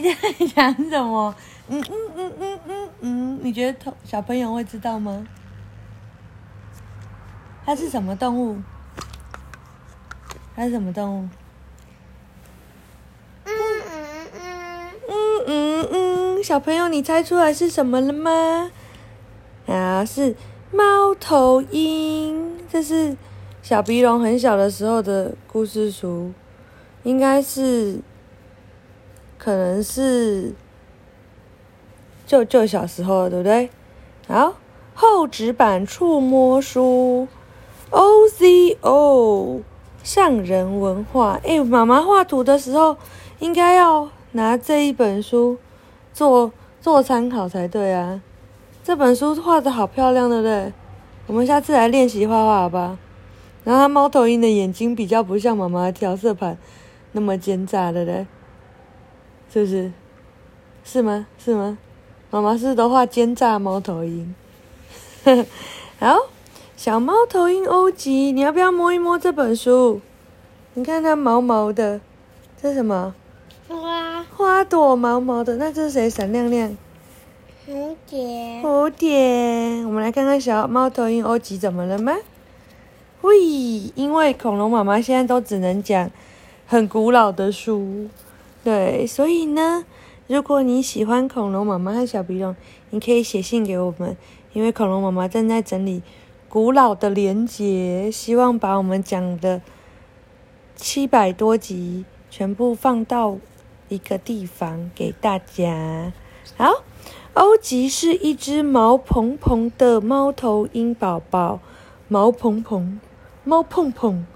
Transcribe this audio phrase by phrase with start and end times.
[0.00, 1.34] 你在讲什么？
[1.68, 5.26] 嗯嗯嗯嗯嗯嗯，你觉得同小朋友会知道吗？
[7.64, 8.56] 它是什么动物？
[10.56, 11.28] 它是什么动物？
[13.44, 13.52] 嗯
[13.90, 18.70] 嗯嗯，嗯嗯嗯，小朋友，你猜出来是什么了吗？
[19.66, 20.34] 啊，是
[20.72, 22.56] 猫头鹰。
[22.70, 23.16] 这是
[23.62, 26.32] 小鼻龙很小的时候的故事书，
[27.02, 28.00] 应该是，
[29.38, 30.52] 可能是
[32.26, 33.70] 舅舅小时候，对不对？
[34.26, 34.54] 好，
[34.94, 37.26] 厚纸板触摸书
[37.90, 39.62] ，OZO
[40.02, 41.40] 上人文化。
[41.44, 42.96] 哎，妈妈画图的时候
[43.38, 45.56] 应该要拿这一本书
[46.12, 48.20] 做做参考才对啊！
[48.84, 50.72] 这本书画的好漂亮，对不对？
[51.26, 52.98] 我们下次来练习画画，吧？
[53.64, 56.58] 然后猫头鹰的眼睛比较不像妈妈的调色盘
[57.12, 58.26] 那么奸诈，对不对？
[59.52, 59.92] 是不是？
[60.84, 61.26] 是吗？
[61.38, 61.78] 是吗？
[62.30, 64.34] 妈妈是都画奸诈猫头鹰？
[65.98, 66.16] 好，
[66.76, 70.00] 小猫头鹰欧吉，你要不要摸一摸这本书？
[70.74, 72.00] 你看它毛毛的，
[72.60, 73.14] 这是什么？
[73.68, 76.08] 花花朵毛毛的，那这是谁？
[76.08, 76.76] 闪亮亮。
[77.66, 82.14] 蝴蝶，蝴蝶，我们来看看小猫头鹰欧吉怎么了吗？
[83.22, 83.38] 喂，
[83.94, 86.10] 因为恐龙妈妈现在都只能讲
[86.66, 88.08] 很古老的书，
[88.68, 89.86] 对，所以呢，
[90.26, 92.54] 如果你喜欢恐龙妈妈和小鼻龙，
[92.90, 94.14] 你可以写信给我们，
[94.52, 96.02] 因为恐龙妈妈正在整理
[96.50, 99.62] 古老的连结，希望把我们讲的
[100.76, 103.38] 七百多集全部放到
[103.88, 106.12] 一个地方给大家。
[106.58, 106.84] 好。
[107.34, 111.60] 欧吉是一只毛蓬蓬的猫头鹰宝宝，
[112.08, 113.00] 毛蓬蓬，
[113.44, 114.26] 猫碰碰。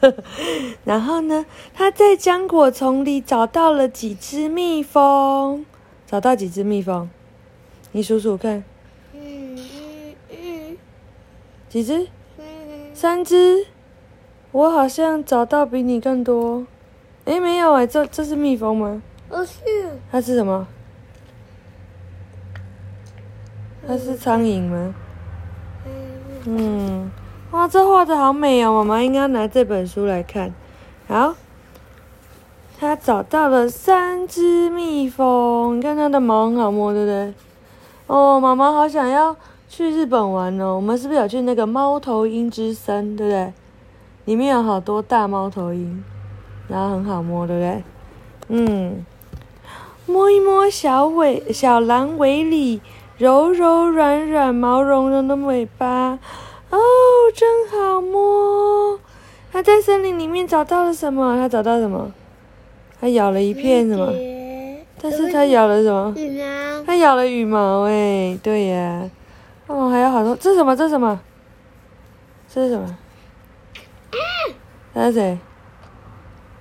[0.84, 5.64] 然后呢，他在浆果丛里找到了几只蜜蜂，
[6.06, 7.08] 找到几只蜜蜂？
[7.92, 8.62] 你数数看，
[9.14, 10.76] 嗯嗯嗯
[11.68, 12.08] 几只？
[12.94, 13.66] 三只。
[14.52, 16.66] 我好像找到比你更多。
[17.26, 19.02] 诶，没有诶，这这是蜜蜂吗？
[19.28, 19.60] 不是，
[20.10, 20.66] 它是什么？
[23.86, 24.94] 它是苍蝇吗？
[26.46, 27.10] 嗯，
[27.52, 28.72] 哇，这画的好美哦！
[28.72, 30.52] 妈妈应该拿这本书来看。
[31.06, 31.34] 好，
[32.78, 37.34] 他找到了三只蜜蜂，你看它的毛很好摸，对不对？
[38.08, 39.36] 哦，妈妈好想要
[39.68, 40.74] 去日本玩哦！
[40.74, 43.52] 我们是不是有去那个猫头鹰之森，对不对？
[44.24, 46.04] 里面有好多大猫头鹰，
[46.68, 47.84] 然后很好摸，对不对？
[48.48, 49.06] 嗯，
[50.04, 52.80] 摸一摸小尾小狼尾里。
[53.18, 56.18] 柔柔软软、毛茸茸的尾巴，
[57.36, 58.98] 真好摸！
[59.52, 61.36] 他在森林里面找到了什么？
[61.36, 62.10] 他找到什么？
[62.98, 64.10] 他咬了一片什么？
[64.98, 66.14] 但是他咬了什么？
[66.16, 69.10] 羽毛，它咬了羽毛，哎，对呀。
[69.66, 70.74] 哦，还有好多，这是什么？
[70.74, 71.20] 这是什么？
[72.48, 72.96] 这是什么？
[74.94, 75.38] 他是谁？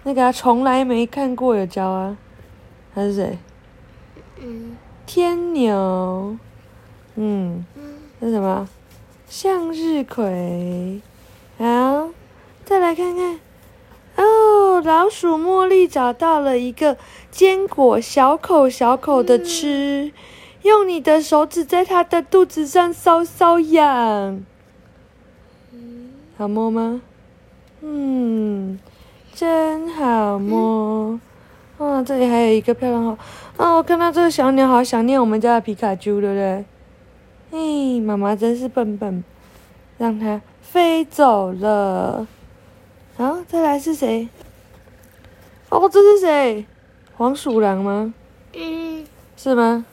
[0.04, 2.18] 那个从来没看过有教啊？
[2.94, 3.40] 他是谁？
[4.42, 4.76] 嗯
[5.06, 6.36] 天牛，
[7.16, 8.68] 嗯，嗯，这是什么？
[9.28, 11.02] 向日葵。
[11.58, 12.10] 好，
[12.64, 13.40] 再来看看。
[14.18, 16.98] 哦，老鼠茉莉找到了一个
[17.32, 20.12] 坚果，小口小口的吃，
[20.62, 24.44] 用你的手指在它的肚子上搔搔痒，
[26.38, 27.02] 好摸吗？
[27.82, 28.80] 嗯，
[29.34, 31.20] 真好摸。
[31.78, 33.18] 哦，这里还有一个漂亮号。
[33.58, 36.64] 哦，我看到这个小鸟，好想念我们家的皮卡丘，对不对？
[37.58, 39.24] 嘿，妈妈真是笨笨，
[39.98, 42.28] 让它飞走了。
[43.16, 44.28] 好，再来是谁？
[45.70, 46.66] 哦，这是谁？
[47.16, 48.14] 黄鼠狼吗？
[48.54, 49.06] 嗯，
[49.38, 49.86] 是吗？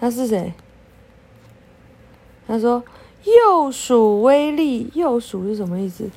[0.00, 0.54] 他是谁？
[2.48, 2.82] 他说
[3.22, 6.10] 幼鼠威力，幼鼠是什么意思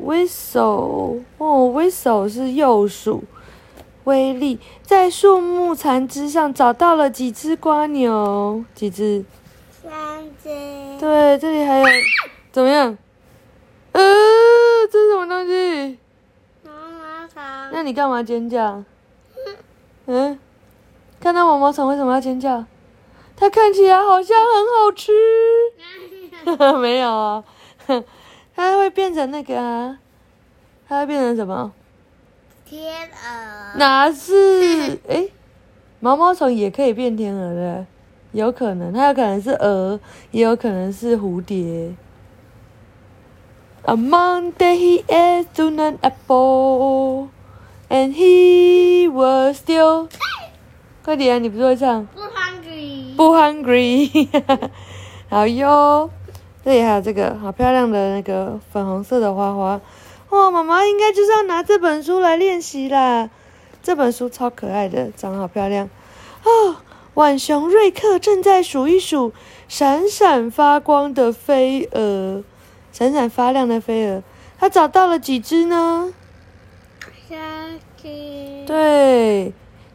[0.00, 3.22] ？whistle 哦，whistle 是幼鼠，
[4.06, 9.24] 威力在树木残枝上找到了几只瓜牛，几只？
[9.82, 9.92] 三
[10.40, 10.48] 只，
[11.00, 11.86] 对，这里还有
[12.52, 12.96] 怎么样？
[13.90, 14.02] 呃，
[14.90, 15.98] 这是什么东西？
[16.64, 17.42] 毛毛虫，
[17.72, 18.84] 那你干嘛尖叫？
[20.06, 20.38] 嗯，
[21.18, 22.64] 看到毛毛虫为什么要尖叫？
[23.36, 25.10] 它看起来好像很好吃。
[26.80, 27.42] 没有啊，
[28.54, 29.98] 它会变成那个啊，
[30.88, 31.72] 它会变成什么？
[32.68, 34.98] 天鹅，哪是？
[35.06, 35.30] 诶，
[36.00, 37.86] 毛毛虫也可以变天鹅的，
[38.32, 40.00] 有可能，它有可能是鹅，
[40.32, 41.94] 也有可能是蝴蝶。
[43.84, 47.28] A Monday he ate an apple，and
[48.12, 50.08] he was still。
[51.04, 52.04] 快点，你不是会唱？
[52.06, 53.14] 不 hungry。
[53.14, 54.28] 不 hungry。
[55.30, 56.10] 好哟，
[56.64, 59.80] 这里还有这个好漂亮的那个粉红色的花花。
[60.36, 63.30] 哇，妈妈应该就是要拿这本书来练习啦。
[63.82, 65.88] 这本书超可爱的，长得好漂亮。
[66.44, 66.76] 哦，
[67.14, 69.32] 浣熊瑞克正在数一数
[69.66, 72.44] 闪闪发光的飞蛾，
[72.92, 74.22] 闪闪发亮的飞蛾。
[74.58, 76.12] 他找到了几只呢？
[77.28, 78.64] 三只。
[78.66, 79.52] 对，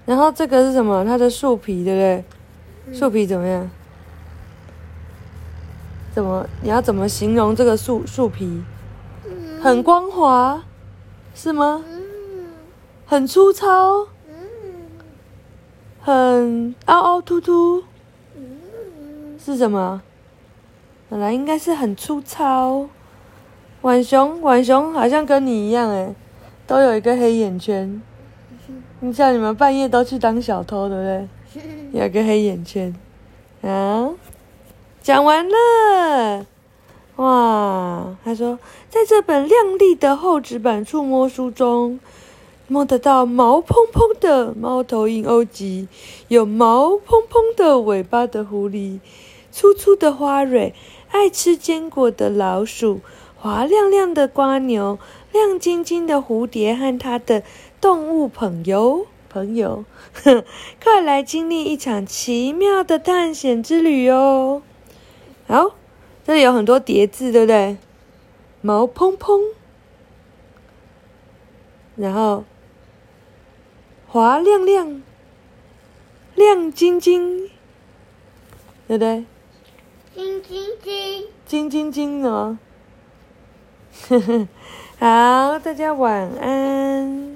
[0.07, 1.05] 然后这个是什么？
[1.05, 2.99] 它的树皮，对不对？
[2.99, 3.69] 树皮怎么样？
[6.15, 6.47] 怎么？
[6.63, 8.63] 你要怎么形容这个树树皮？
[9.61, 10.63] 很光滑，
[11.35, 11.83] 是吗？
[11.87, 12.01] 嗯
[13.05, 14.35] 很粗糙，嗯
[15.99, 17.83] 很凹凹凸凸，
[18.35, 20.01] 嗯是什么？
[21.09, 22.87] 本来应该是很粗糙。
[23.81, 26.15] 浣熊，浣熊好像跟你一样诶，
[26.67, 28.01] 都有一个黑眼圈。
[28.99, 31.27] 你像你们半夜都去当小偷，对不对？
[31.99, 32.95] 有一个黑眼圈。
[33.61, 34.09] 啊，
[35.01, 36.45] 讲完了。
[38.31, 41.99] 他说，在这本亮丽的厚纸板触摸书中，
[42.69, 45.89] 摸得到毛蓬蓬的猫头鹰欧吉，
[46.29, 49.01] 有毛蓬蓬的尾巴的狐狸，
[49.51, 50.73] 粗粗的花蕊，
[51.09, 53.01] 爱吃坚果的老鼠，
[53.35, 54.97] 滑亮亮的瓜牛，
[55.33, 57.43] 亮晶晶的蝴蝶和它的
[57.81, 59.07] 动物朋友。
[59.27, 59.83] 朋友，
[60.23, 60.45] 哼
[60.81, 64.61] 快来经历一场奇妙的探险之旅哦！
[65.47, 65.71] 好，
[66.25, 67.75] 这里有很多叠字，对不对？
[68.61, 69.41] 毛蓬蓬，
[71.95, 72.43] 然后
[74.07, 75.01] 滑亮亮，
[76.35, 77.49] 亮晶晶，
[78.87, 79.25] 对不对？
[80.13, 81.27] 晶晶晶。
[81.45, 82.59] 晶晶晶的吗？
[84.07, 84.47] 呵呵，
[84.99, 87.30] 好，大家晚安。